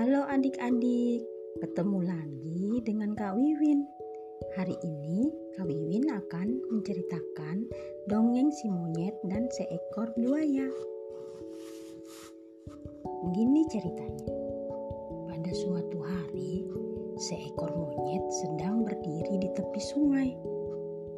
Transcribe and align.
adik-adik, 0.00 1.20
ketemu 1.60 2.00
lagi 2.08 2.80
dengan 2.88 3.12
Kak 3.12 3.36
Wiwin. 3.36 3.84
Hari 4.56 4.72
ini 4.80 5.28
Kak 5.52 5.68
Wiwin 5.68 6.08
akan 6.08 6.56
menceritakan 6.72 7.68
dongeng 8.08 8.48
si 8.48 8.72
monyet 8.72 9.12
dan 9.28 9.44
seekor 9.52 10.08
buaya. 10.16 10.72
Begini 13.28 13.68
ceritanya. 13.68 14.32
Pada 15.28 15.52
suatu 15.52 16.00
hari, 16.00 16.64
seekor 17.20 17.68
monyet 17.68 18.24
sedang 18.40 18.88
berdiri 18.88 19.36
di 19.36 19.52
tepi 19.52 19.82
sungai. 19.84 20.32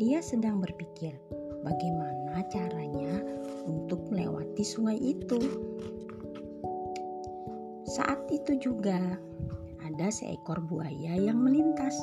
Dia 0.00 0.24
sedang 0.24 0.64
berpikir 0.64 1.12
bagaimana 1.60 2.48
caranya 2.48 3.20
untuk 3.68 4.08
melewati 4.08 4.64
sungai 4.64 4.96
itu. 4.96 5.36
Saat 7.90 8.30
itu 8.30 8.54
juga 8.70 9.18
ada 9.82 10.06
seekor 10.14 10.62
buaya 10.62 11.18
yang 11.18 11.42
melintas. 11.42 11.98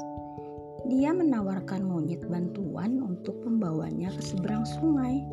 Dia 0.91 1.15
menawarkan 1.15 1.87
monyet 1.87 2.27
bantuan 2.27 2.99
untuk 2.99 3.39
membawanya 3.47 4.11
ke 4.11 4.19
seberang 4.19 4.67
sungai. 4.67 5.23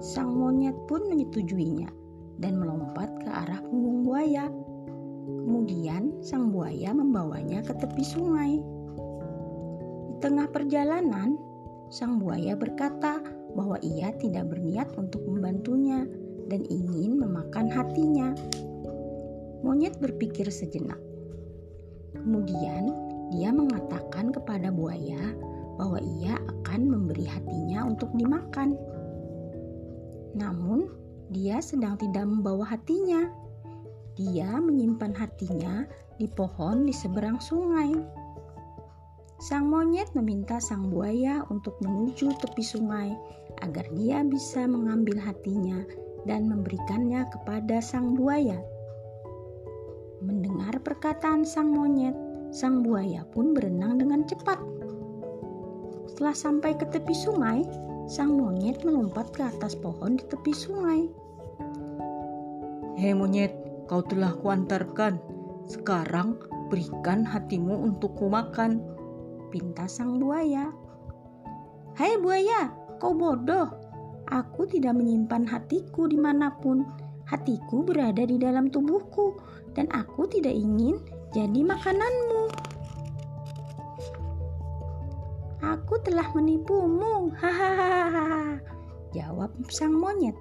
Sang 0.00 0.32
monyet 0.32 0.72
pun 0.88 1.12
menyetujuinya 1.12 1.92
dan 2.40 2.56
melompat 2.56 3.12
ke 3.20 3.28
arah 3.28 3.60
punggung 3.68 4.08
buaya. 4.08 4.48
Kemudian 5.28 6.24
sang 6.24 6.48
buaya 6.48 6.96
membawanya 6.96 7.60
ke 7.60 7.76
tepi 7.76 8.04
sungai. 8.08 8.64
Di 10.08 10.14
tengah 10.24 10.48
perjalanan, 10.48 11.36
sang 11.92 12.16
buaya 12.16 12.56
berkata 12.56 13.20
bahwa 13.52 13.76
ia 13.84 14.08
tidak 14.16 14.48
berniat 14.48 14.88
untuk 14.96 15.20
membantunya 15.28 16.08
dan 16.48 16.64
ingin 16.72 17.20
memakan 17.20 17.68
hatinya. 17.68 18.32
Monyet 19.66 19.98
berpikir 19.98 20.46
sejenak. 20.48 20.98
Kemudian 22.14 22.90
dia 23.34 23.52
mengatakan 23.52 24.32
kepada 24.32 24.72
buaya 24.72 25.20
bahwa 25.78 26.02
ia 26.18 26.34
akan 26.38 26.80
memberi 26.90 27.26
hatinya 27.28 27.86
untuk 27.86 28.10
dimakan. 28.16 28.74
Namun, 30.34 30.90
dia 31.30 31.60
sedang 31.60 32.00
tidak 32.00 32.24
membawa 32.24 32.64
hatinya. 32.66 33.28
Dia 34.18 34.58
menyimpan 34.58 35.14
hatinya 35.14 35.86
di 36.18 36.26
pohon 36.26 36.88
di 36.88 36.94
seberang 36.94 37.38
sungai. 37.38 37.94
Sang 39.38 39.70
monyet 39.70 40.10
meminta 40.18 40.58
sang 40.58 40.90
buaya 40.90 41.46
untuk 41.46 41.78
menuju 41.78 42.34
tepi 42.42 42.64
sungai 42.64 43.14
agar 43.62 43.86
dia 43.94 44.26
bisa 44.26 44.66
mengambil 44.66 45.14
hatinya 45.22 45.86
dan 46.26 46.50
memberikannya 46.50 47.22
kepada 47.30 47.78
sang 47.78 48.18
buaya. 48.18 48.58
Mendengar 50.18 50.82
perkataan 50.82 51.46
sang 51.46 51.70
monyet, 51.70 52.14
sang 52.50 52.82
buaya 52.82 53.22
pun 53.30 53.54
berenang 53.54 54.02
dengan 54.02 54.26
cepat. 54.26 54.58
Setelah 56.10 56.34
sampai 56.34 56.74
ke 56.74 56.90
tepi 56.90 57.14
sungai, 57.14 57.62
sang 58.10 58.34
monyet 58.34 58.82
melompat 58.82 59.30
ke 59.30 59.46
atas 59.46 59.78
pohon 59.78 60.18
di 60.18 60.24
tepi 60.26 60.50
sungai. 60.50 61.06
Hei 62.98 63.14
monyet, 63.14 63.54
kau 63.86 64.02
telah 64.02 64.34
kuantarkan. 64.42 65.22
Sekarang 65.70 66.34
berikan 66.66 67.22
hatimu 67.22 67.78
untuk 67.78 68.18
kumakan. 68.18 68.82
Pinta 69.54 69.86
sang 69.86 70.18
buaya. 70.18 70.74
Hai 71.94 72.18
buaya, 72.18 72.74
kau 72.98 73.14
bodoh. 73.14 73.70
Aku 74.26 74.66
tidak 74.66 74.98
menyimpan 74.98 75.46
hatiku 75.46 76.10
di 76.10 76.18
mana 76.18 76.58
pun. 76.58 76.82
Hatiku 77.28 77.84
berada 77.84 78.24
di 78.24 78.40
dalam 78.40 78.72
tubuhku 78.72 79.36
dan 79.76 79.84
aku 79.92 80.24
tidak 80.32 80.56
ingin 80.56 80.96
jadi 81.36 81.60
makananmu. 81.60 82.48
Aku 85.60 86.00
telah 86.00 86.24
menipumu, 86.32 87.28
hahaha. 87.36 88.56
Jawab 89.12 89.52
sang 89.68 89.92
monyet. 89.92 90.32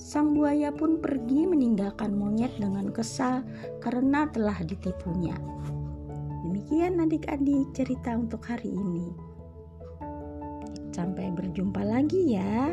Sang 0.00 0.32
buaya 0.32 0.72
pun 0.72 0.98
pergi 0.98 1.44
meninggalkan 1.44 2.16
monyet 2.16 2.56
dengan 2.56 2.88
kesal 2.88 3.44
karena 3.84 4.24
telah 4.32 4.56
ditipunya. 4.64 5.36
Demikian 6.48 7.04
adik-adik 7.04 7.68
cerita 7.76 8.16
untuk 8.16 8.40
hari 8.48 8.72
ini. 8.72 9.12
Sampai 10.96 11.28
berjumpa 11.36 11.84
lagi 11.84 12.32
ya. 12.32 12.72